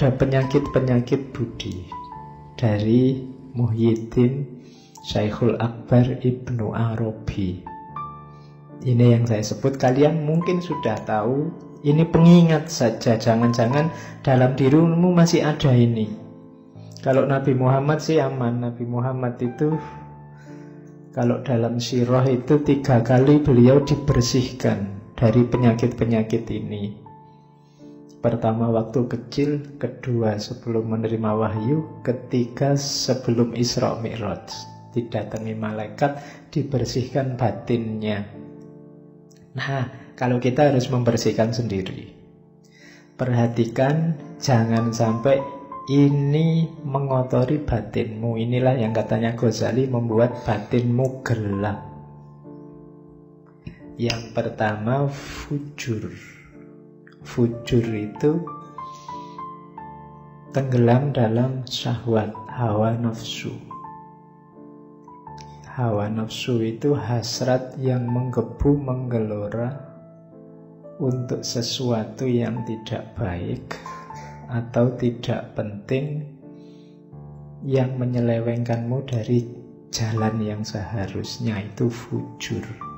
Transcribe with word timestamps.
ada 0.00 0.16
penyakit-penyakit 0.16 1.36
budi 1.36 1.84
dari 2.56 3.20
Muhyiddin 3.52 4.48
Syekhul 5.04 5.60
Akbar 5.60 6.24
Ibnu 6.24 6.72
Arabi. 6.72 7.60
Ini 8.80 9.20
yang 9.20 9.28
saya 9.28 9.44
sebut 9.44 9.76
kalian 9.76 10.24
mungkin 10.24 10.64
sudah 10.64 10.96
tahu. 11.04 11.52
Ini 11.84 12.08
pengingat 12.08 12.72
saja, 12.72 13.20
jangan-jangan 13.20 13.92
dalam 14.24 14.56
dirimu 14.56 15.12
masih 15.12 15.44
ada 15.44 15.76
ini. 15.76 16.08
Kalau 17.04 17.28
Nabi 17.28 17.52
Muhammad 17.52 18.00
sih 18.00 18.24
aman. 18.24 18.72
Nabi 18.72 18.88
Muhammad 18.88 19.36
itu 19.36 19.76
kalau 21.12 21.44
dalam 21.44 21.76
sirah 21.76 22.24
itu 22.24 22.56
tiga 22.64 23.04
kali 23.04 23.36
beliau 23.44 23.84
dibersihkan 23.84 25.12
dari 25.12 25.44
penyakit-penyakit 25.44 26.48
ini. 26.56 26.99
Pertama 28.20 28.68
waktu 28.68 29.08
kecil, 29.08 29.80
kedua 29.80 30.36
sebelum 30.36 30.92
menerima 30.92 31.30
wahyu, 31.40 32.04
ketiga 32.04 32.76
sebelum 32.76 33.56
Isra 33.56 33.96
Mi'raj. 33.96 34.44
Didatangi 34.92 35.56
malaikat, 35.56 36.20
dibersihkan 36.52 37.40
batinnya. 37.40 38.28
Nah, 39.56 40.12
kalau 40.20 40.36
kita 40.36 40.68
harus 40.68 40.92
membersihkan 40.92 41.56
sendiri. 41.56 42.12
Perhatikan 43.16 44.20
jangan 44.36 44.92
sampai 44.92 45.40
ini 45.88 46.68
mengotori 46.84 47.56
batinmu. 47.56 48.36
Inilah 48.36 48.76
yang 48.76 48.92
katanya 48.92 49.32
Ghazali 49.32 49.88
membuat 49.88 50.44
batinmu 50.44 51.24
gelap. 51.24 51.80
Yang 53.96 54.32
pertama 54.36 55.08
fujur 55.08 56.39
fujur 57.20 57.84
itu 57.84 58.40
tenggelam 60.50 61.14
dalam 61.14 61.62
syahwat 61.68 62.34
hawa 62.50 62.98
nafsu. 62.98 63.54
Hawa 65.70 66.10
nafsu 66.10 66.58
itu 66.60 66.92
hasrat 66.98 67.78
yang 67.78 68.04
menggebu 68.10 68.74
menggelora 68.74 69.78
untuk 71.00 71.40
sesuatu 71.46 72.26
yang 72.26 72.66
tidak 72.66 73.14
baik 73.16 73.78
atau 74.50 74.92
tidak 74.98 75.54
penting 75.54 76.26
yang 77.62 77.94
menyelewengkanmu 77.96 79.06
dari 79.06 79.46
jalan 79.94 80.42
yang 80.42 80.62
seharusnya 80.66 81.62
itu 81.62 81.86
fujur. 81.86 82.89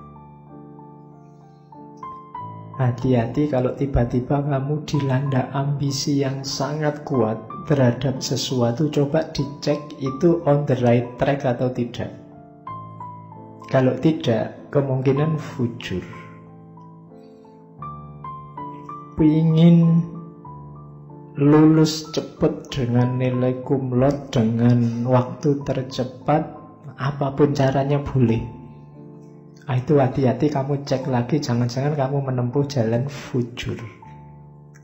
Hati-hati 2.83 3.47
kalau 3.47 3.78
tiba-tiba 3.78 4.42
kamu 4.42 4.83
dilanda 4.91 5.55
ambisi 5.55 6.19
yang 6.19 6.42
sangat 6.42 7.06
kuat 7.06 7.39
terhadap 7.70 8.19
sesuatu, 8.19 8.91
coba 8.91 9.30
dicek 9.30 9.78
itu 10.02 10.42
on 10.50 10.66
the 10.66 10.74
right 10.83 11.06
track 11.14 11.47
atau 11.47 11.70
tidak. 11.70 12.11
Kalau 13.70 13.94
tidak, 14.02 14.58
kemungkinan 14.74 15.39
fujur. 15.39 16.02
Pingin 19.14 20.02
lulus 21.39 22.11
cepat 22.11 22.67
dengan 22.67 23.14
nilai 23.14 23.62
kumlot 23.62 24.34
dengan 24.34 25.06
waktu 25.06 25.62
tercepat, 25.62 26.50
apa 26.98 27.27
pun 27.30 27.55
caranya 27.55 28.02
boleh. 28.02 28.61
Nah, 29.62 29.78
itu 29.78 29.95
hati-hati 30.02 30.50
kamu 30.50 30.83
cek 30.83 31.06
lagi 31.06 31.39
jangan-jangan 31.39 31.95
kamu 31.95 32.18
menempuh 32.18 32.67
jalan 32.67 33.06
fujur. 33.06 33.78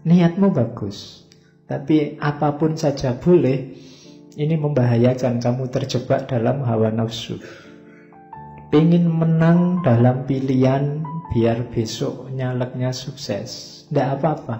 Niatmu 0.06 0.54
bagus, 0.54 1.26
tapi 1.66 2.14
apa 2.22 2.54
pun 2.54 2.78
saja 2.78 3.18
boleh. 3.18 3.74
Ini 4.38 4.54
membahayakan 4.54 5.42
kamu 5.42 5.66
terjebak 5.66 6.30
dalam 6.30 6.62
hawa 6.62 6.94
nafsu. 6.94 7.42
Pengen 8.70 9.10
menang 9.10 9.82
dalam 9.82 10.30
pilihan 10.30 11.02
biar 11.34 11.66
besok 11.74 12.30
nyaleknya 12.30 12.94
sukses. 12.94 13.82
Tidak 13.90 14.08
apa-apa. 14.14 14.56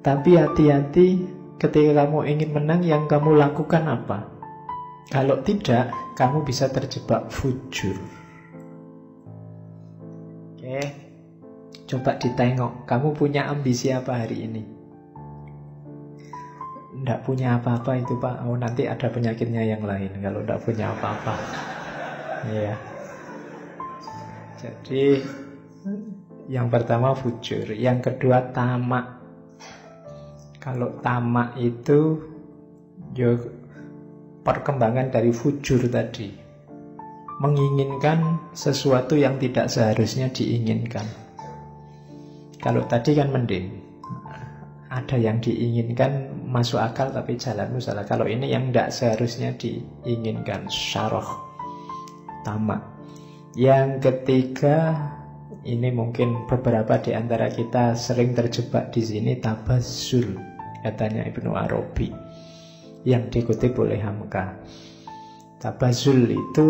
Tapi 0.00 0.40
hati-hati 0.40 1.06
ketika 1.60 2.06
kamu 2.06 2.18
ingin 2.32 2.50
menang 2.56 2.80
yang 2.80 3.04
kamu 3.04 3.36
lakukan 3.36 3.84
apa? 3.84 4.35
Kalau 5.06 5.38
tidak, 5.46 5.94
kamu 6.18 6.42
bisa 6.42 6.66
terjebak 6.66 7.30
fujur. 7.30 7.94
Oke, 10.58 10.82
coba 11.86 12.18
ditengok. 12.18 12.90
Kamu 12.90 13.14
punya 13.14 13.46
ambisi 13.46 13.94
apa 13.94 14.26
hari 14.26 14.50
ini? 14.50 14.62
Tidak 16.96 17.22
punya 17.22 17.54
apa-apa 17.60 18.02
itu 18.02 18.18
Pak. 18.18 18.50
Oh 18.50 18.58
nanti 18.58 18.90
ada 18.90 19.06
penyakitnya 19.06 19.62
yang 19.62 19.86
lain 19.86 20.10
kalau 20.18 20.42
tidak 20.42 20.60
punya 20.66 20.90
apa-apa. 20.90 21.34
Iya. 22.50 22.74
Jadi 24.58 25.22
yang 26.50 26.66
pertama 26.66 27.14
fujur, 27.14 27.70
yang 27.78 28.02
kedua 28.02 28.50
tamak. 28.50 29.22
Kalau 30.58 30.98
tamak 30.98 31.54
itu 31.62 32.18
yo 33.14 33.38
perkembangan 34.46 35.10
dari 35.10 35.34
fujur 35.34 35.90
tadi. 35.90 36.30
Menginginkan 37.42 38.54
sesuatu 38.54 39.18
yang 39.18 39.42
tidak 39.42 39.66
seharusnya 39.68 40.30
diinginkan. 40.30 41.04
Kalau 42.62 42.86
tadi 42.86 43.18
kan 43.18 43.34
mending. 43.34 43.82
Ada 44.86 45.18
yang 45.18 45.42
diinginkan 45.42 46.46
masuk 46.46 46.80
akal 46.80 47.10
tapi 47.10 47.36
jalanmu 47.36 47.82
salah. 47.82 48.06
Kalau 48.06 48.24
ini 48.24 48.54
yang 48.54 48.70
tidak 48.70 48.94
seharusnya 48.94 49.52
diinginkan. 49.58 50.70
Syaroh. 50.70 51.26
Tamak. 52.46 52.80
Yang 53.58 54.08
ketiga, 54.08 54.94
ini 55.66 55.90
mungkin 55.90 56.46
beberapa 56.46 56.96
di 57.02 57.12
antara 57.12 57.50
kita 57.50 57.98
sering 57.98 58.32
terjebak 58.32 58.94
di 58.94 59.02
sini 59.02 59.32
tabazul, 59.42 60.38
katanya 60.84 61.24
Ibnu 61.26 61.56
Arabi 61.56 62.25
yang 63.06 63.30
dikutip 63.30 63.78
oleh 63.78 64.02
Hamka. 64.02 64.58
Tabazul 65.62 66.26
itu 66.26 66.66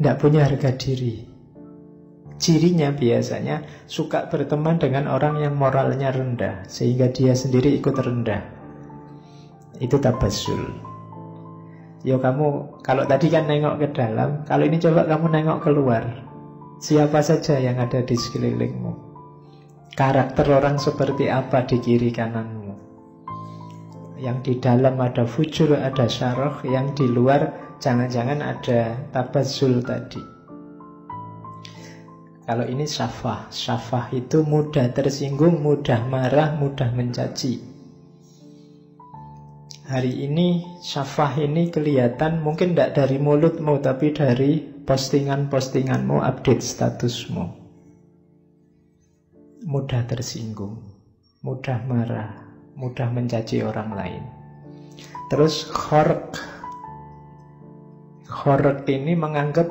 tidak 0.00 0.16
punya 0.18 0.48
harga 0.48 0.72
diri. 0.74 1.28
Cirinya 2.38 2.94
biasanya 2.94 3.66
suka 3.84 4.30
berteman 4.32 4.80
dengan 4.80 5.10
orang 5.10 5.42
yang 5.42 5.58
moralnya 5.58 6.08
rendah, 6.14 6.64
sehingga 6.70 7.12
dia 7.12 7.36
sendiri 7.36 7.76
ikut 7.76 7.98
rendah. 7.98 8.40
Itu 9.78 10.00
tabazul. 10.00 10.72
Yo 12.06 12.22
kamu, 12.22 12.80
kalau 12.86 13.04
tadi 13.10 13.26
kan 13.28 13.50
nengok 13.50 13.82
ke 13.82 13.88
dalam, 13.90 14.46
kalau 14.46 14.64
ini 14.64 14.78
coba 14.78 15.04
kamu 15.04 15.26
nengok 15.34 15.58
keluar. 15.66 16.04
Siapa 16.78 17.18
saja 17.26 17.58
yang 17.58 17.82
ada 17.82 18.06
di 18.06 18.14
sekelilingmu. 18.14 18.94
Karakter 19.98 20.46
orang 20.46 20.78
seperti 20.78 21.26
apa 21.26 21.66
di 21.66 21.82
kiri 21.82 22.14
kananmu. 22.14 22.57
Yang 24.18 24.38
di 24.42 24.54
dalam 24.58 24.98
ada 24.98 25.22
fujur, 25.22 25.78
ada 25.78 26.10
syarah. 26.10 26.58
Yang 26.66 27.02
di 27.02 27.06
luar 27.06 27.74
jangan-jangan 27.78 28.42
ada 28.42 28.98
tabazul 29.14 29.78
tadi. 29.86 30.18
Kalau 32.42 32.64
ini 32.66 32.88
syafah. 32.88 33.52
Syafah 33.52 34.10
itu 34.16 34.42
mudah 34.42 34.90
tersinggung, 34.90 35.62
mudah 35.62 36.02
marah, 36.10 36.56
mudah 36.58 36.90
mencaci. 36.90 37.60
Hari 39.88 40.28
ini 40.28 40.64
syafah 40.84 41.40
ini 41.40 41.72
kelihatan 41.72 42.44
mungkin 42.44 42.76
tidak 42.76 42.92
dari 42.92 43.16
mulutmu 43.16 43.80
Tapi 43.80 44.12
dari 44.12 44.60
postingan-postinganmu, 44.60 46.24
update 46.24 46.64
statusmu. 46.64 47.44
Mudah 49.68 50.02
tersinggung, 50.08 50.80
mudah 51.44 51.84
marah, 51.84 52.47
mudah 52.78 53.10
mencaci 53.10 53.66
orang 53.66 53.90
lain. 53.92 54.22
Terus 55.28 55.66
khork. 55.68 56.38
Khork 58.24 58.86
ini 58.86 59.18
menganggap 59.18 59.66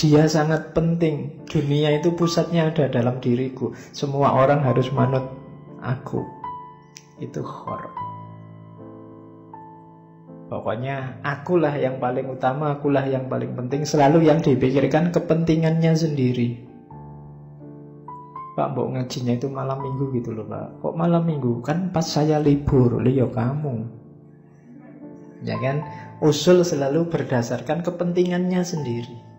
dia 0.00 0.24
sangat 0.26 0.72
penting. 0.72 1.44
Dunia 1.46 1.92
itu 2.00 2.16
pusatnya 2.16 2.72
ada 2.72 2.88
dalam 2.88 3.20
diriku. 3.20 3.76
Semua 3.92 4.32
orang 4.32 4.64
harus 4.64 4.88
manut 4.90 5.28
aku. 5.84 6.24
Itu 7.20 7.44
khork. 7.44 7.92
Pokoknya 10.48 11.22
akulah 11.24 11.72
yang 11.76 11.96
paling 11.96 12.28
utama, 12.28 12.76
akulah 12.76 13.04
yang 13.08 13.28
paling 13.28 13.56
penting. 13.56 13.88
Selalu 13.88 14.28
yang 14.28 14.40
dipikirkan 14.40 15.08
kepentingannya 15.08 15.92
sendiri. 15.96 16.71
Pak, 18.52 18.76
mbok 18.76 18.92
ngajinya 18.92 19.32
itu 19.40 19.48
malam 19.48 19.80
minggu 19.80 20.12
gitu 20.12 20.36
loh 20.36 20.44
Pak. 20.44 20.84
Kok 20.84 20.94
malam 20.96 21.24
minggu? 21.24 21.64
Kan 21.64 21.88
pas 21.88 22.04
saya 22.04 22.36
libur, 22.36 23.00
liyo 23.00 23.32
kamu. 23.32 23.88
Ya 25.40 25.56
kan? 25.56 25.80
Usul 26.20 26.60
selalu 26.60 27.08
berdasarkan 27.08 27.80
kepentingannya 27.80 28.60
sendiri. 28.60 29.31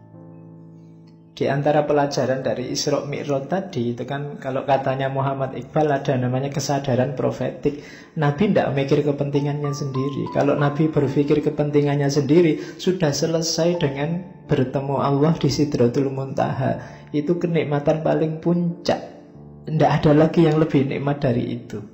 Di 1.43 1.51
antara 1.51 1.83
pelajaran 1.83 2.39
dari 2.39 2.71
Isra 2.71 3.03
Mi'raj 3.03 3.51
tadi 3.51 3.91
itu 3.91 4.07
kan 4.07 4.39
kalau 4.39 4.63
katanya 4.63 5.11
Muhammad 5.11 5.51
Iqbal 5.59 5.91
ada 5.91 6.15
namanya 6.15 6.47
kesadaran 6.47 7.19
profetik. 7.19 7.83
Nabi 8.15 8.47
tidak 8.47 8.71
mikir 8.71 9.03
kepentingannya 9.03 9.75
sendiri. 9.75 10.31
Kalau 10.31 10.55
Nabi 10.55 10.87
berpikir 10.87 11.43
kepentingannya 11.43 12.07
sendiri, 12.07 12.63
sudah 12.79 13.11
selesai 13.11 13.75
dengan 13.75 14.23
bertemu 14.47 15.03
Allah 15.03 15.35
di 15.35 15.51
Sidratul 15.51 16.15
Muntaha. 16.15 16.79
Itu 17.11 17.35
kenikmatan 17.35 18.07
paling 18.07 18.39
puncak. 18.39 19.03
Tidak 19.67 19.91
ada 19.99 20.15
lagi 20.15 20.47
yang 20.47 20.63
lebih 20.63 20.87
nikmat 20.87 21.27
dari 21.27 21.59
itu. 21.59 21.92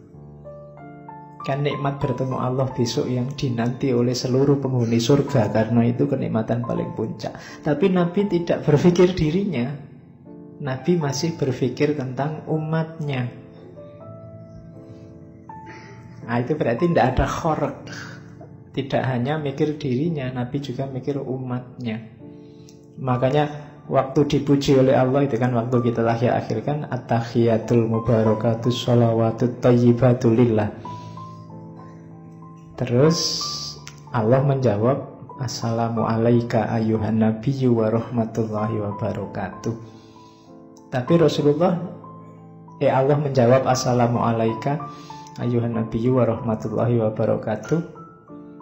Kan 1.39 1.63
nikmat 1.63 2.03
bertemu 2.03 2.35
Allah 2.35 2.67
besok 2.67 3.07
yang 3.07 3.31
dinanti 3.31 3.95
oleh 3.95 4.11
seluruh 4.11 4.59
penghuni 4.59 4.99
surga 4.99 5.47
Karena 5.47 5.87
itu 5.87 6.03
kenikmatan 6.03 6.67
paling 6.67 6.91
puncak. 6.91 7.31
Tapi 7.63 7.87
Nabi 7.87 8.27
tidak 8.27 8.67
berpikir 8.67 9.15
dirinya. 9.15 9.71
Nabi 10.59 10.99
masih 10.99 11.39
berpikir 11.39 11.95
tentang 11.95 12.43
umatnya. 12.51 13.31
Nah 16.27 16.37
itu 16.43 16.59
berarti 16.59 16.91
tidak 16.91 17.15
ada 17.15 17.25
khorek. 17.25 17.77
Tidak 18.75 19.03
hanya 19.07 19.39
mikir 19.39 19.79
dirinya 19.79 20.27
Nabi 20.35 20.59
juga 20.59 20.91
mikir 20.91 21.17
umatnya. 21.23 22.03
Makanya 22.99 23.47
waktu 23.87 24.27
dipuji 24.27 24.75
oleh 24.75 24.93
Allah 24.93 25.23
itu 25.23 25.39
kan 25.39 25.55
waktu 25.55 25.79
kita 25.89 26.03
lahir 26.03 26.35
akhir 26.35 26.67
kan 26.67 26.85
At-tahiyatul 26.91 27.87
mubarakatus 27.87 28.75
sholawatut 28.75 29.63
tayyibatulillah 29.63 30.98
Terus 32.79 33.19
Allah 34.15 34.39
menjawab 34.39 35.19
Assalamualaikum 35.43 36.63
ayuhan 36.63 37.19
nabiyyu 37.19 37.75
wa 37.75 37.91
rahmatullahi 37.91 38.79
wa 38.79 38.95
Tapi 40.87 41.13
Rasulullah 41.19 41.75
Eh 42.79 42.87
Allah 42.87 43.19
menjawab 43.19 43.67
Assalamualaikum 43.67 44.79
ayuhan 45.43 45.75
nabiyyu 45.75 46.23
wa 46.23 46.23
rahmatullahi 46.23 47.03
wa 47.03 47.11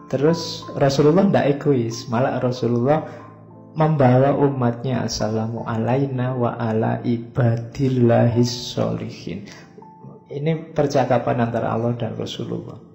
Terus 0.10 0.66
Rasulullah 0.82 1.30
tidak 1.30 1.62
egois 1.62 2.10
Malah 2.10 2.42
Rasulullah 2.42 3.06
membawa 3.78 4.34
umatnya 4.34 5.06
Assalamu 5.06 5.62
alaina 5.70 6.34
wa 6.34 6.58
ala 6.58 7.06
ibadillahis 7.06 8.50
solihin 8.50 9.46
Ini 10.26 10.74
percakapan 10.74 11.46
antara 11.46 11.70
Allah 11.70 11.94
dan 11.94 12.18
Rasulullah 12.18 12.87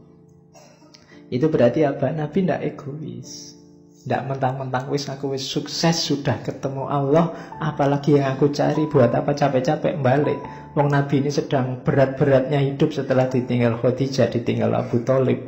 itu 1.33 1.49
berarti 1.49 1.89
apa? 1.89 2.13
Nabi 2.13 2.45
tidak 2.45 2.61
egois. 2.61 3.57
Tidak 4.05 4.29
mentang-mentang 4.29 4.93
wis 4.93 5.09
aku 5.09 5.33
wis 5.33 5.49
sukses 5.49 5.97
sudah 5.97 6.45
ketemu 6.45 6.85
Allah, 6.93 7.57
apalagi 7.57 8.21
yang 8.21 8.37
aku 8.37 8.53
cari 8.53 8.85
buat 8.85 9.09
apa 9.17 9.33
capek-capek 9.33 9.97
balik. 10.05 10.37
Wong 10.77 10.93
Nabi 10.93 11.25
ini 11.25 11.33
sedang 11.33 11.81
berat-beratnya 11.81 12.61
hidup 12.61 12.93
setelah 12.93 13.33
ditinggal 13.33 13.81
Khadijah, 13.81 14.29
ditinggal 14.29 14.77
Abu 14.77 15.01
Talib. 15.09 15.41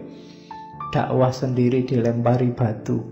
Dakwah 0.88 1.34
sendiri 1.34 1.84
dilempari 1.84 2.54
batu. 2.54 3.04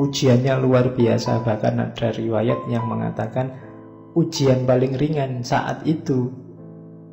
Ujiannya 0.00 0.62
luar 0.64 0.96
biasa, 0.96 1.44
bahkan 1.44 1.76
ada 1.76 2.08
riwayat 2.14 2.70
yang 2.72 2.88
mengatakan 2.88 3.52
ujian 4.16 4.64
paling 4.64 4.96
ringan 4.96 5.44
saat 5.44 5.84
itu 5.84 6.32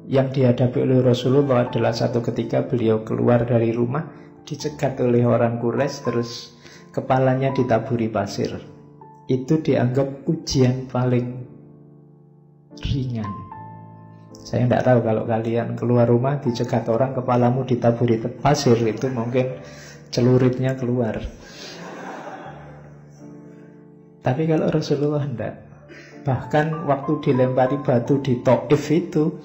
yang 0.05 0.29
dihadapi 0.29 0.85
oleh 0.85 1.01
Rasulullah 1.01 1.65
adalah 1.65 1.91
satu 1.91 2.21
ketika 2.21 2.63
beliau 2.69 3.01
keluar 3.01 3.41
dari 3.43 3.73
rumah 3.73 4.24
dicegat 4.45 5.01
oleh 5.01 5.25
orang 5.25 5.57
Quraisy 5.57 6.05
terus 6.05 6.53
kepalanya 6.93 7.51
ditaburi 7.51 8.07
pasir. 8.07 8.61
Itu 9.25 9.59
dianggap 9.59 10.29
ujian 10.29 10.85
paling 10.85 11.27
ringan. 12.79 13.31
Saya 14.45 14.69
tidak 14.69 14.85
tahu 14.85 14.99
kalau 15.01 15.23
kalian 15.25 15.73
keluar 15.73 16.05
rumah 16.05 16.37
dicegat 16.37 16.85
orang 16.85 17.17
kepalamu 17.17 17.65
ditaburi 17.65 18.21
pasir 18.21 18.77
itu 18.85 19.09
mungkin 19.09 19.57
celuritnya 20.13 20.77
keluar. 20.77 21.17
Tapi 24.21 24.41
kalau 24.45 24.69
Rasulullah 24.69 25.25
tidak. 25.25 25.53
Bahkan 26.25 26.89
waktu 26.89 27.11
dilempari 27.21 27.77
batu 27.85 28.17
di 28.17 28.41
Taif 28.41 28.89
itu 28.89 29.37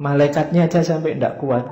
malaikatnya 0.00 0.64
aja 0.64 0.80
sampai 0.80 1.16
tidak 1.20 1.36
kuat. 1.36 1.68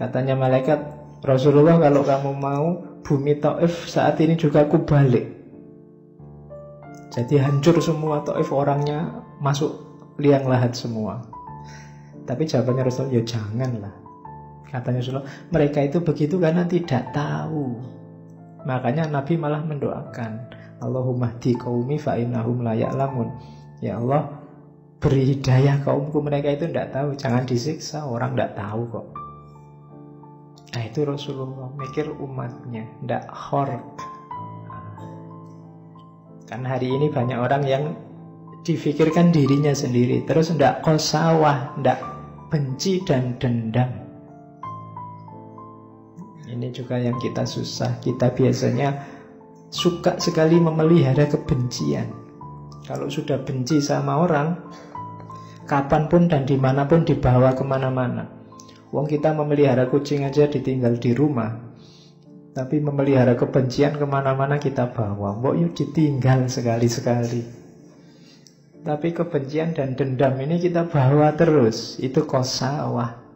Katanya 0.00 0.32
malaikat 0.36 0.97
Rasulullah 1.22 1.82
kalau 1.82 2.06
kamu 2.06 2.30
mau 2.38 2.66
bumi 3.02 3.42
Taif 3.42 3.90
saat 3.90 4.20
ini 4.22 4.38
juga 4.38 4.66
aku 4.66 4.86
balik. 4.86 5.26
Jadi 7.10 7.40
hancur 7.42 7.82
semua 7.82 8.22
Taif 8.22 8.54
orangnya 8.54 9.24
masuk 9.42 9.72
liang 10.22 10.46
lahat 10.46 10.74
semua. 10.74 11.26
Tapi 12.28 12.44
jawabannya 12.44 12.86
Rasulullah 12.86 13.16
ya 13.18 13.22
janganlah. 13.24 13.94
Katanya 14.68 15.00
Rasulullah, 15.00 15.30
mereka 15.48 15.78
itu 15.80 15.98
begitu 16.04 16.36
karena 16.36 16.68
tidak 16.68 17.08
tahu. 17.16 17.80
Makanya 18.68 19.08
Nabi 19.08 19.40
malah 19.40 19.64
mendoakan, 19.64 20.52
Allahumma 20.84 21.32
di 21.40 21.56
kaumi 21.56 21.96
fa 21.96 22.20
innahum 22.20 22.60
la 22.60 22.76
ya'lamun. 22.76 23.32
Ya 23.80 23.96
Allah, 23.96 24.28
beri 25.00 25.24
hidayah 25.34 25.80
kaumku 25.80 26.20
mereka 26.20 26.52
itu 26.52 26.68
tidak 26.68 26.92
tahu, 26.92 27.16
jangan 27.16 27.48
disiksa, 27.48 28.04
orang 28.04 28.36
tidak 28.36 28.60
tahu 28.60 28.82
kok. 28.92 29.06
Nah 30.68 30.82
itu 30.84 31.00
Rasulullah 31.04 31.72
mikir 31.80 32.12
umatnya, 32.20 32.84
tidak 33.00 33.24
khork. 33.32 33.84
Kan 36.48 36.64
hari 36.64 36.92
ini 36.92 37.08
banyak 37.08 37.38
orang 37.40 37.64
yang 37.64 37.84
difikirkan 38.64 39.32
dirinya 39.32 39.72
sendiri, 39.72 40.28
terus 40.28 40.52
tidak 40.52 40.84
kosawah, 40.84 41.72
tidak 41.76 42.00
benci 42.52 43.00
dan 43.04 43.36
dendam. 43.40 43.88
Ini 46.48 46.68
juga 46.72 46.96
yang 46.96 47.16
kita 47.20 47.44
susah. 47.44 48.00
Kita 48.00 48.32
biasanya 48.32 48.96
suka 49.68 50.16
sekali 50.16 50.56
memelihara 50.56 51.28
kebencian. 51.28 52.08
Kalau 52.88 53.12
sudah 53.12 53.44
benci 53.44 53.84
sama 53.84 54.24
orang, 54.24 54.56
kapan 55.68 56.08
pun 56.08 56.24
dan 56.24 56.48
di 56.48 56.56
mana 56.56 56.88
pun 56.88 57.04
dibawa 57.04 57.52
ke 57.52 57.60
mana-mana. 57.60 58.37
Wong 58.88 59.04
kita 59.04 59.36
memelihara 59.36 59.88
kucing 59.92 60.24
aja 60.24 60.48
ditinggal 60.48 60.96
di 60.96 61.12
rumah 61.12 61.52
Tapi 62.56 62.82
memelihara 62.82 63.38
kebencian 63.38 63.94
ke 63.94 64.06
mana-mana 64.08 64.58
kita 64.58 64.90
bawa. 64.90 65.38
Mbok 65.38 65.54
yuk 65.54 65.72
ditinggal 65.78 66.50
sekali-sekali. 66.50 67.46
Tapi 68.82 69.08
kebencian 69.14 69.78
dan 69.78 69.94
dendam 69.94 70.34
ini 70.42 70.58
kita 70.58 70.90
bawa 70.90 71.38
terus. 71.38 72.02
Itu 72.02 72.26
kosawah 72.26 73.28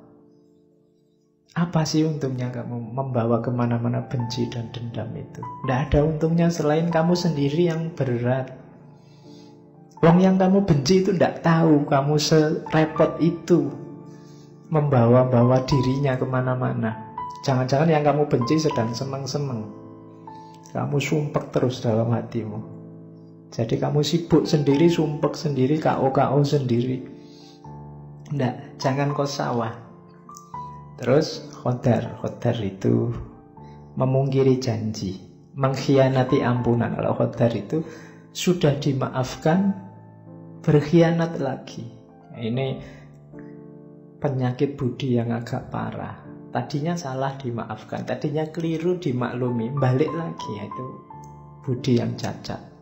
apa 1.53 1.85
sih 1.85 2.01
untungnya 2.09 2.49
kamu 2.49 2.97
membawa 2.97 3.45
ke 3.45 3.53
mana-mana 3.53 4.09
benci 4.09 4.49
dan 4.49 4.73
dendam 4.73 5.13
itu? 5.13 5.45
Tidak 5.45 5.79
ada 5.85 6.01
untungnya 6.01 6.49
selain 6.49 6.89
kamu 6.89 7.13
sendiri 7.13 7.69
yang 7.69 7.93
berat. 7.93 8.49
Wong 10.01 10.25
yang 10.25 10.41
kamu 10.41 10.65
benci 10.65 11.05
itu 11.05 11.13
tidak 11.13 11.45
tahu 11.45 11.85
kamu 11.85 12.17
serepot 12.17 13.21
itu 13.21 13.69
membawa-bawa 14.73 15.69
dirinya 15.69 16.17
ke 16.17 16.25
mana-mana. 16.25 17.13
Jangan-jangan 17.45 17.93
yang 17.93 18.01
kamu 18.01 18.25
benci 18.25 18.57
sedang 18.57 18.97
senang-senang. 18.97 19.69
Kamu 20.73 20.97
sumpek 20.97 21.53
terus 21.53 21.85
dalam 21.85 22.09
hatimu. 22.09 22.81
Jadi 23.53 23.77
kamu 23.77 24.01
sibuk 24.01 24.49
sendiri, 24.49 24.89
sumpek 24.89 25.37
sendiri, 25.37 25.77
KO-KO 25.77 26.41
sendiri. 26.41 27.05
Tidak, 28.33 28.81
jangan 28.81 29.13
kau 29.13 29.29
sawah. 29.29 29.77
Terus 30.97 31.53
khodar, 31.61 32.17
khodar 32.25 32.57
itu 32.65 33.13
memungkiri 34.01 34.57
janji, 34.57 35.21
mengkhianati 35.53 36.41
ampunan. 36.41 36.97
Kalau 36.97 37.13
khodar 37.13 37.53
itu 37.53 37.85
sudah 38.33 38.73
dimaafkan, 38.81 39.77
berkhianat 40.65 41.37
lagi. 41.37 41.85
Ini 42.33 42.81
penyakit 44.23 44.79
budi 44.79 45.19
yang 45.19 45.35
agak 45.35 45.67
parah. 45.75 46.23
Tadinya 46.55 46.95
salah 46.95 47.35
dimaafkan, 47.35 48.07
tadinya 48.07 48.47
keliru 48.47 49.03
dimaklumi, 49.03 49.75
balik 49.75 50.13
lagi 50.15 50.53
itu 50.63 50.87
budi 51.67 51.99
yang 51.99 52.15
cacat. 52.15 52.73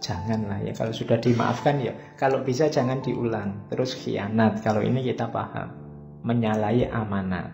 Janganlah 0.00 0.64
ya 0.64 0.72
kalau 0.72 0.96
sudah 0.96 1.20
dimaafkan 1.20 1.76
ya 1.78 1.92
kalau 2.16 2.40
bisa 2.40 2.72
jangan 2.72 3.04
diulang. 3.04 3.68
Terus 3.68 3.94
khianat 3.94 4.64
kalau 4.64 4.80
ini 4.80 5.04
kita 5.04 5.28
paham. 5.28 5.76
Menyalahi 6.24 6.88
amanat. 6.88 7.52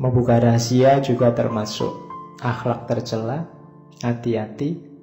Membuka 0.00 0.40
rahasia 0.40 1.04
juga 1.04 1.36
termasuk 1.36 1.92
akhlak 2.40 2.88
tercela. 2.88 3.44
Hati-hati 4.00 4.93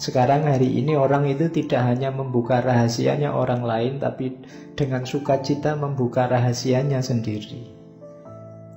sekarang 0.00 0.48
hari 0.48 0.80
ini 0.80 0.96
orang 0.96 1.28
itu 1.28 1.52
tidak 1.52 1.84
hanya 1.84 2.08
membuka 2.08 2.64
rahasianya 2.64 3.36
orang 3.36 3.60
lain 3.60 4.00
Tapi 4.00 4.32
dengan 4.72 5.04
sukacita 5.04 5.76
membuka 5.76 6.24
rahasianya 6.24 7.04
sendiri. 7.04 7.68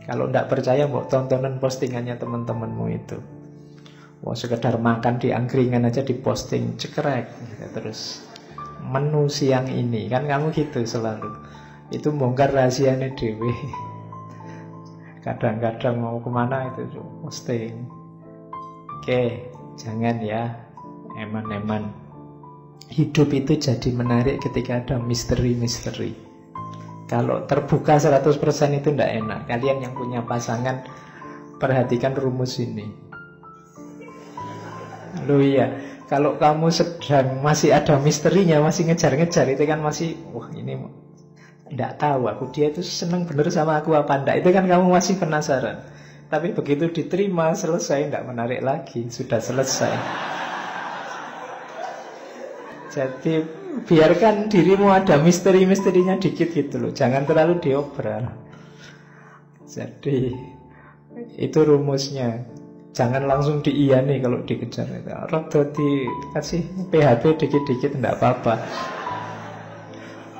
Kalau 0.03 0.27
tidak 0.27 0.51
percaya 0.51 0.83
mau 0.83 1.07
tontonan 1.07 1.63
postingannya 1.63 2.19
teman-temanmu 2.19 2.85
itu. 2.91 3.23
Wah 4.19 4.35
sekedar 4.35 4.75
makan 4.75 5.15
di 5.15 5.31
angkringan 5.31 5.87
aja 5.87 6.03
diposting 6.03 6.75
cekrek. 6.75 7.31
Gitu. 7.31 7.65
Terus 7.71 8.27
menu 8.83 9.31
siang 9.31 9.71
ini. 9.71 10.11
Kan 10.11 10.27
kamu 10.27 10.51
gitu 10.51 10.83
selalu. 10.83 11.31
Itu 11.87 12.11
bongkar 12.11 12.51
rahasianya 12.51 13.15
dewi. 13.15 13.55
Kadang-kadang 15.25 16.03
mau 16.03 16.19
ke 16.19 16.27
mana 16.27 16.67
itu 16.67 16.99
posting. 17.23 17.87
Oke 18.99 19.47
jangan 19.79 20.19
ya 20.21 20.72
eman-eman. 21.17 21.93
Hidup 22.89 23.33
itu 23.33 23.57
jadi 23.57 23.89
menarik 23.89 24.43
ketika 24.43 24.81
ada 24.83 24.95
misteri-misteri. 25.01 26.13
Kalau 27.09 27.45
terbuka 27.45 27.97
100% 27.97 28.37
itu 28.79 28.89
tidak 28.93 29.11
enak. 29.21 29.39
Kalian 29.49 29.85
yang 29.85 29.93
punya 29.93 30.25
pasangan 30.25 30.85
perhatikan 31.57 32.13
rumus 32.17 32.57
ini. 32.57 32.89
Loh 35.23 35.39
iya 35.39 35.93
kalau 36.13 36.37
kamu 36.37 36.69
sedang 36.69 37.41
masih 37.41 37.73
ada 37.73 37.97
misterinya, 37.97 38.61
masih 38.61 38.85
ngejar-ngejar 38.85 39.49
itu 39.49 39.63
kan 39.65 39.79
masih 39.81 40.19
wah 40.29 40.45
ini 40.53 40.77
tidak 41.73 41.97
tahu 41.97 42.29
aku 42.29 42.53
dia 42.53 42.69
itu 42.69 42.85
senang 42.85 43.25
bener 43.25 43.49
sama 43.49 43.81
aku 43.81 43.97
apa 43.97 44.21
enggak 44.21 44.45
itu 44.45 44.49
kan 44.53 44.69
kamu 44.69 44.93
masih 44.93 45.17
penasaran. 45.17 45.81
Tapi 46.29 46.53
begitu 46.53 46.89
diterima 46.89 47.53
selesai 47.57 48.09
tidak 48.09 48.25
menarik 48.29 48.61
lagi 48.61 49.09
sudah 49.09 49.41
selesai 49.41 49.93
jadi 52.93 53.41
biarkan 53.89 54.53
dirimu 54.53 54.93
ada 54.93 55.17
misteri-misterinya 55.17 56.21
dikit 56.21 56.53
gitu 56.53 56.77
loh. 56.77 56.91
Jangan 56.93 57.25
terlalu 57.25 57.57
diobral. 57.57 58.29
Jadi 59.65 60.29
itu 61.41 61.59
rumusnya. 61.65 62.45
Jangan 62.93 63.25
langsung 63.25 63.65
diiyani 63.65 64.21
kalau 64.21 64.45
dikejar 64.45 64.85
itu. 64.93 65.09
Rada 65.09 65.61
dikasih 65.73 66.61
PHP 66.93 67.23
dikit-dikit 67.41 67.97
tidak 67.97 68.21
apa-apa. 68.21 68.61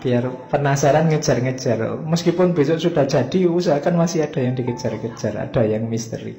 Biar 0.06 0.30
penasaran 0.54 1.10
ngejar-ngejar. 1.10 2.06
Meskipun 2.06 2.54
besok 2.54 2.78
sudah 2.78 3.10
jadi 3.10 3.50
usahakan 3.50 3.98
masih 3.98 4.30
ada 4.30 4.38
yang 4.46 4.54
dikejar-kejar 4.54 5.42
ada 5.42 5.62
yang 5.66 5.90
misteri. 5.90 6.38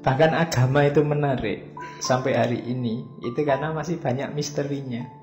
Bahkan 0.00 0.32
agama 0.32 0.88
itu 0.88 1.04
menarik 1.04 1.76
sampai 2.00 2.32
hari 2.32 2.64
ini. 2.64 3.04
Itu 3.20 3.44
karena 3.44 3.76
masih 3.76 4.00
banyak 4.00 4.32
misterinya 4.32 5.21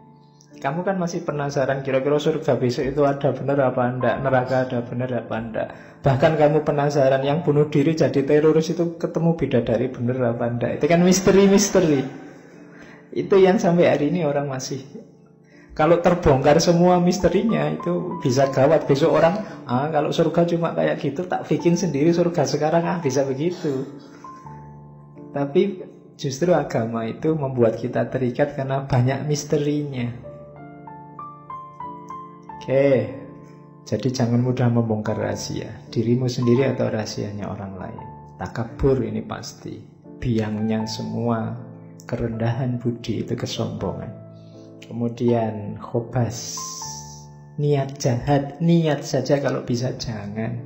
kamu 0.57 0.81
kan 0.81 0.97
masih 0.97 1.21
penasaran 1.21 1.85
kira-kira 1.85 2.17
surga 2.17 2.57
besok 2.57 2.89
itu 2.89 3.01
ada 3.05 3.29
benar 3.29 3.69
apa 3.69 3.85
enggak 3.85 4.15
neraka 4.17 4.65
ada 4.65 4.81
benar 4.81 5.09
apa 5.13 5.35
enggak 5.37 5.67
bahkan 6.01 6.33
kamu 6.33 6.65
penasaran 6.65 7.21
yang 7.21 7.45
bunuh 7.45 7.69
diri 7.69 7.93
jadi 7.93 8.25
teroris 8.25 8.73
itu 8.73 8.97
ketemu 8.97 9.37
bidadari 9.37 9.85
benar 9.87 10.33
apa 10.33 10.45
enggak 10.49 10.71
itu 10.81 10.85
kan 10.89 10.99
misteri-misteri 11.05 12.01
itu 13.13 13.35
yang 13.37 13.61
sampai 13.61 13.87
hari 13.87 14.09
ini 14.09 14.25
orang 14.25 14.49
masih 14.49 14.81
kalau 15.79 15.95
terbongkar 16.03 16.59
semua 16.59 16.99
misterinya 16.99 17.71
itu 17.71 18.19
bisa 18.19 18.51
gawat 18.51 18.83
besok 18.83 19.15
orang 19.15 19.39
ah 19.63 19.87
kalau 19.87 20.11
surga 20.11 20.43
cuma 20.43 20.75
kayak 20.75 20.99
gitu 20.99 21.23
tak 21.23 21.47
bikin 21.47 21.79
sendiri 21.79 22.11
surga 22.11 22.43
sekarang 22.43 22.83
ah 22.83 22.99
bisa 22.99 23.23
begitu. 23.23 23.87
Tapi 25.31 25.79
justru 26.19 26.51
agama 26.51 27.07
itu 27.07 27.31
membuat 27.31 27.79
kita 27.79 28.11
terikat 28.11 28.51
karena 28.59 28.83
banyak 28.83 29.23
misterinya. 29.23 30.28
Oke, 32.59 33.07
jadi 33.87 34.07
jangan 34.11 34.43
mudah 34.43 34.67
membongkar 34.67 35.15
rahasia. 35.15 35.79
Dirimu 35.95 36.27
sendiri 36.27 36.67
atau 36.67 36.91
rahasianya 36.91 37.47
orang 37.47 37.79
lain. 37.79 38.07
Takabur 38.35 38.99
ini 38.99 39.23
pasti, 39.23 39.79
biangnya 40.19 40.83
semua 40.83 41.55
kerendahan 42.03 42.75
budi 42.75 43.23
itu 43.23 43.31
kesombongan. 43.39 44.11
Kemudian 44.83 45.79
khobas. 45.79 46.59
Niat 47.55 47.95
jahat 47.95 48.59
Niat 48.59 49.07
saja 49.07 49.39
kalau 49.39 49.63
bisa 49.63 49.95
jangan. 49.95 50.59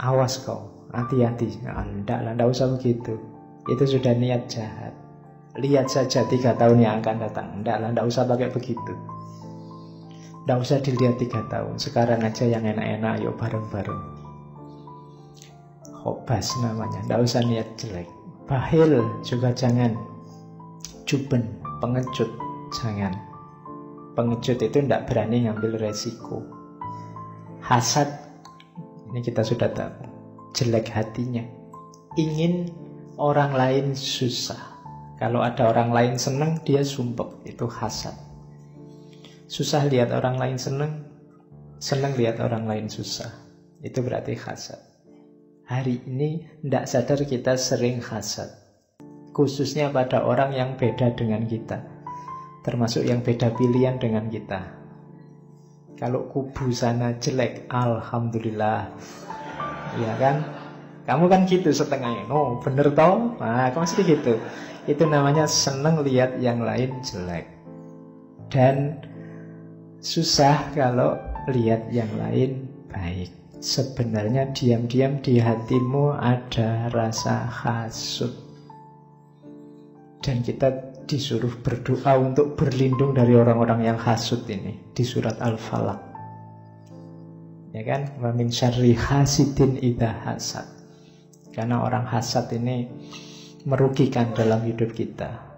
Awas 0.00 0.40
kau 0.40 0.88
Hati-hati. 0.88 1.68
Anda 1.68 2.32
lah, 2.32 2.48
usah 2.48 2.72
begitu. 2.80 3.20
Itu 3.68 3.84
sudah 3.84 4.16
niat 4.16 4.48
jahat. 4.48 4.96
Lihat 5.60 5.92
saja 5.92 6.24
tiga 6.32 6.56
tahun 6.56 6.80
yang 6.80 7.04
akan 7.04 7.28
datang. 7.28 7.60
Tidak 7.60 7.76
lah, 7.76 7.92
tidak 7.92 8.08
usah 8.08 8.24
pakai 8.24 8.48
begitu 8.48 9.12
Tidak 10.42 10.58
usah 10.58 10.82
dilihat 10.82 11.22
tiga 11.22 11.46
tahun 11.46 11.78
Sekarang 11.78 12.26
aja 12.26 12.44
yang 12.46 12.66
enak-enak 12.66 13.22
Yuk 13.22 13.38
bareng-bareng 13.38 14.02
Khobas 16.02 16.58
namanya 16.58 16.98
Tidak 17.06 17.20
usah 17.22 17.46
niat 17.46 17.78
jelek 17.78 18.10
Bahil 18.50 19.06
juga 19.22 19.54
jangan 19.54 19.94
Juben, 21.06 21.46
pengecut 21.78 22.30
Jangan. 22.72 23.12
Pengecut 24.16 24.56
itu 24.64 24.80
tidak 24.80 25.04
berani 25.08 25.44
ngambil 25.44 25.76
resiko. 25.76 26.40
Hasad, 27.60 28.08
ini 29.12 29.20
kita 29.20 29.44
sudah 29.44 29.68
tahu. 29.68 30.08
Jelek 30.56 30.88
hatinya. 30.88 31.44
Ingin 32.16 32.72
orang 33.20 33.52
lain 33.52 33.86
susah. 33.92 34.80
Kalau 35.20 35.44
ada 35.44 35.68
orang 35.68 35.92
lain 35.92 36.14
senang, 36.16 36.60
dia 36.64 36.80
sumpek. 36.80 37.44
Itu 37.44 37.68
hasad. 37.68 38.16
Susah 39.52 39.84
lihat 39.84 40.16
orang 40.16 40.40
lain 40.40 40.56
senang, 40.56 41.04
senang 41.76 42.16
lihat 42.16 42.40
orang 42.40 42.64
lain 42.64 42.88
susah. 42.88 43.28
Itu 43.84 44.00
berarti 44.00 44.32
hasad. 44.32 44.80
Hari 45.68 46.08
ini 46.08 46.40
tidak 46.64 46.88
sadar 46.88 47.20
kita 47.20 47.60
sering 47.60 48.00
hasad. 48.00 48.48
Khususnya 49.36 49.92
pada 49.92 50.24
orang 50.24 50.56
yang 50.56 50.80
beda 50.80 51.12
dengan 51.12 51.44
kita 51.44 51.84
termasuk 52.62 53.02
yang 53.04 53.20
beda 53.20 53.52
pilihan 53.58 53.98
dengan 53.98 54.30
kita. 54.30 54.72
Kalau 56.00 56.30
kubu 56.32 56.72
sana 56.72 57.14
jelek, 57.18 57.68
alhamdulillah. 57.68 58.88
Ya 60.00 60.12
kan? 60.16 60.48
Kamu 61.04 61.28
kan 61.28 61.44
gitu 61.44 61.68
setengahnya. 61.74 62.30
No, 62.30 62.62
bener 62.62 62.88
toh? 62.94 63.36
Nah, 63.36 63.68
kamu 63.68 63.84
mesti 63.84 64.02
gitu. 64.06 64.34
Itu 64.88 65.04
namanya 65.06 65.44
seneng 65.44 66.00
lihat 66.06 66.38
yang 66.40 66.62
lain 66.62 67.02
jelek. 67.04 67.46
Dan 68.50 69.02
susah 70.02 70.74
kalau 70.74 71.14
lihat 71.46 71.86
yang 71.94 72.10
lain 72.18 72.66
baik. 72.90 73.30
Sebenarnya 73.62 74.50
diam-diam 74.50 75.22
di 75.22 75.38
hatimu 75.38 76.18
ada 76.18 76.90
rasa 76.90 77.46
hasut. 77.46 78.34
Dan 80.18 80.42
kita 80.42 80.98
disuruh 81.06 81.54
berdoa 81.62 82.18
untuk 82.18 82.58
berlindung 82.58 83.14
dari 83.14 83.38
orang-orang 83.38 83.86
yang 83.86 83.98
hasut 84.02 84.42
ini 84.50 84.82
di 84.90 85.06
surat 85.06 85.38
Al-Falaq. 85.38 86.02
Ya 87.70 87.82
kan? 87.86 88.18
Wa 88.18 88.34
min 88.34 88.50
syarri 88.50 88.98
hasidin 88.98 89.78
idha 89.78 90.10
hasad. 90.26 90.66
Karena 91.54 91.86
orang 91.86 92.10
hasad 92.10 92.50
ini 92.50 92.90
merugikan 93.62 94.34
dalam 94.34 94.66
hidup 94.66 94.90
kita. 94.90 95.51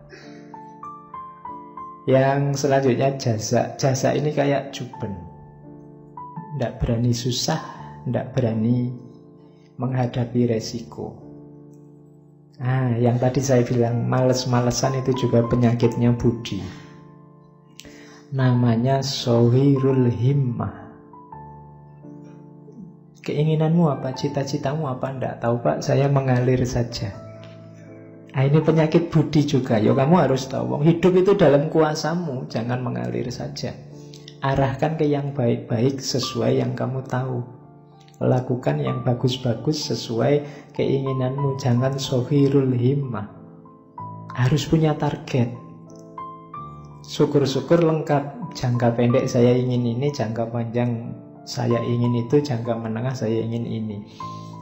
Yang 2.05 2.69
selanjutnya 2.69 3.17
jasa. 3.17 3.81
Jasa 3.81 4.13
ini 4.13 4.29
kayak 4.37 4.77
juben. 4.77 5.17
Tidak 6.55 6.77
berani 6.77 7.17
susah, 7.17 7.61
tidak 8.05 8.37
berani 8.37 8.93
menghadapi 9.81 10.53
resiko. 10.53 11.17
Nah, 12.61 12.95
yang 13.01 13.19
tadi 13.19 13.43
saya 13.43 13.67
bilang 13.67 14.07
males-malesan 14.07 15.03
itu 15.03 15.27
juga 15.27 15.43
penyakitnya 15.49 16.15
budi. 16.15 16.63
Namanya 18.31 19.03
sohirul 19.03 20.07
himmah. 20.13 20.85
Keinginanmu 23.25 23.89
apa? 23.89 24.13
Cita-citamu 24.13 24.87
apa? 24.87 25.09
Tidak 25.17 25.41
tahu 25.41 25.65
pak, 25.65 25.81
saya 25.81 26.13
mengalir 26.13 26.61
saja. 26.69 27.24
Nah, 28.35 28.43
ini 28.43 28.59
penyakit 28.59 29.15
budi 29.15 29.47
juga. 29.47 29.79
Ya 29.79 29.95
kamu 29.95 30.27
harus 30.27 30.51
tahu. 30.51 30.83
Hidup 30.83 31.15
itu 31.15 31.39
dalam 31.39 31.71
kuasamu, 31.71 32.51
jangan 32.51 32.83
mengalir 32.83 33.31
saja. 33.31 33.79
Arahkan 34.43 34.99
ke 34.99 35.07
yang 35.07 35.31
baik-baik 35.31 36.03
sesuai 36.03 36.59
yang 36.59 36.75
kamu 36.75 37.07
tahu. 37.07 37.47
Lakukan 38.19 38.83
yang 38.83 39.07
bagus-bagus 39.07 39.87
sesuai 39.87 40.43
keinginanmu. 40.75 41.63
Jangan 41.63 41.95
sohirul 41.95 42.75
himmah. 42.75 43.31
Harus 44.35 44.67
punya 44.67 44.99
target. 44.99 45.55
Syukur-syukur 47.07 47.87
lengkap. 47.87 48.51
Jangka 48.55 48.99
pendek 48.99 49.27
saya 49.31 49.55
ingin 49.55 49.83
ini, 49.83 50.11
jangka 50.15 50.51
panjang 50.51 51.11
saya 51.47 51.79
ingin 51.83 52.23
itu, 52.27 52.39
jangka 52.43 52.75
menengah 52.79 53.15
saya 53.15 53.43
ingin 53.47 53.67
ini. 53.67 54.03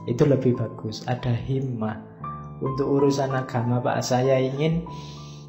Itu 0.05 0.29
lebih 0.29 0.61
bagus. 0.61 1.05
Ada 1.09 1.33
himmah. 1.33 2.12
Untuk 2.62 2.87
urusan 2.87 3.35
agama 3.35 3.83
Pak, 3.83 3.99
saya 4.07 4.38
ingin 4.38 4.87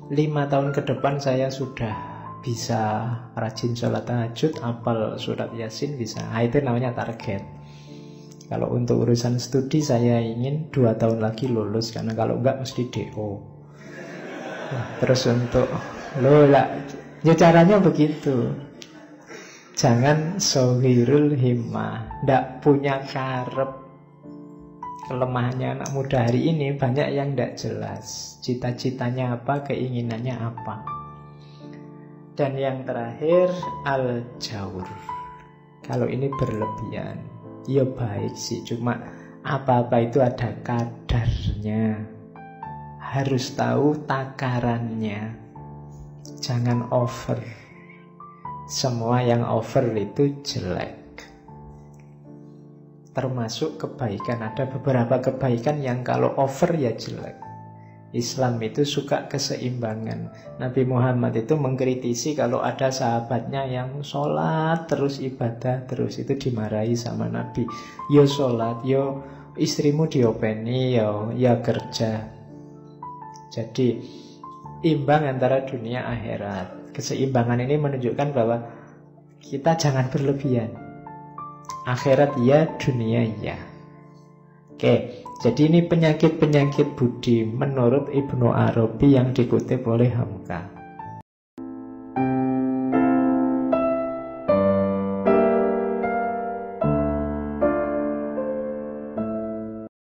lima 0.10 0.50
tahun 0.50 0.74
ke 0.74 0.82
depan 0.89 1.22
saya 1.22 1.53
sudah 1.53 1.93
bisa 2.41 3.08
rajin 3.38 3.77
sholat 3.77 4.03
tahajud, 4.03 4.58
apal 4.65 5.15
surat 5.22 5.53
yasin 5.53 5.96
bisa. 5.96 6.25
Nah, 6.25 6.41
itu 6.41 6.60
namanya 6.60 6.91
target. 6.91 7.46
Kalau 8.50 8.74
untuk 8.74 9.08
urusan 9.08 9.39
studi 9.39 9.79
saya 9.79 10.20
ingin 10.20 10.74
dua 10.74 10.98
tahun 11.00 11.24
lagi 11.24 11.48
lulus 11.48 11.96
karena 11.96 12.12
kalau 12.17 12.41
enggak 12.41 12.60
mesti 12.60 12.89
DO. 12.91 13.29
Nah, 14.74 14.86
terus 15.00 15.24
untuk 15.29 15.70
lo 16.20 16.50
lah 16.50 16.67
Ya 17.24 17.32
caranya 17.39 17.79
begitu. 17.79 18.51
Jangan 19.79 20.43
sohirul 20.43 21.32
himmah, 21.39 22.20
ndak 22.27 22.60
punya 22.60 23.00
karep. 23.00 23.83
Kelemahannya 25.04 25.84
anak 25.84 25.90
muda 25.92 26.24
hari 26.24 26.48
ini 26.48 26.80
banyak 26.80 27.12
yang 27.12 27.36
ndak 27.36 27.60
jelas. 27.60 28.40
Cita-citanya 28.40 29.36
apa, 29.36 29.60
keinginannya 29.68 30.32
apa. 30.32 30.80
Dan 32.40 32.56
yang 32.56 32.88
terakhir 32.88 33.52
al-jaur. 33.84 34.88
Kalau 35.84 36.08
ini 36.08 36.32
berlebihan, 36.32 37.20
ya 37.68 37.84
baik 37.84 38.32
sih, 38.32 38.64
cuma 38.64 38.96
apa-apa 39.44 40.08
itu 40.08 40.24
ada 40.24 40.56
kadarnya. 40.64 42.00
Harus 43.04 43.52
tahu 43.60 44.08
takarannya. 44.08 45.36
Jangan 46.40 46.88
over. 46.96 47.44
Semua 48.72 49.20
yang 49.20 49.44
over 49.44 49.84
itu 50.00 50.32
jelek. 50.48 51.03
Termasuk 53.13 53.77
kebaikan. 53.77 54.41
Ada 54.41 54.65
beberapa 54.67 55.22
kebaikan 55.22 55.79
yang 55.79 56.01
kalau 56.01 56.34
over 56.38 56.74
ya 56.74 56.93
jelek. 56.98 57.38
Islam 58.13 58.62
itu 58.62 58.86
suka 58.86 59.25
keseimbangan. 59.25 60.29
Nabi 60.62 60.86
Muhammad 60.86 61.34
itu 61.34 61.58
mengkritisi 61.58 62.38
kalau 62.38 62.62
ada 62.62 62.93
sahabatnya 62.93 63.65
yang 63.65 64.05
sholat 64.05 64.86
terus 64.86 65.17
ibadah 65.17 65.89
terus 65.89 66.22
itu 66.22 66.38
dimarahi 66.38 66.93
sama 66.93 67.25
Nabi. 67.25 67.65
Yo 68.13 68.29
sholat, 68.29 68.86
yo 68.86 69.25
istrimu 69.58 70.05
diopeni, 70.05 70.93
yo 70.93 71.34
ya 71.34 71.58
kerja. 71.58 72.29
Jadi 73.50 73.98
imbang 74.86 75.25
antara 75.25 75.65
dunia 75.65 76.05
akhirat. 76.05 76.93
Keseimbangan 76.93 77.65
ini 77.65 77.82
menunjukkan 77.82 78.29
bahwa 78.29 78.62
kita 79.41 79.74
jangan 79.74 80.13
berlebihan. 80.13 80.83
Akhirat 81.86 82.34
ya, 82.41 82.65
dunia 82.82 83.27
ya. 83.39 83.58
Oke, 84.74 85.24
jadi 85.46 85.62
ini 85.70 85.79
penyakit-penyakit 85.86 86.98
budi 86.98 87.46
menurut 87.46 88.10
Ibnu 88.10 88.51
Arabi 88.51 89.15
yang 89.15 89.32
dikutip 89.32 89.86
oleh 89.86 90.10
Hamka. 90.12 90.73